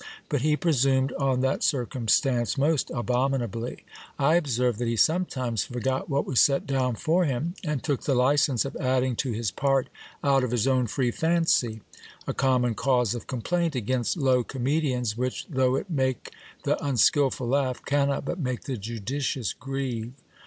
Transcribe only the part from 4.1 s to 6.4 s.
I observed that he sometimes forgot what was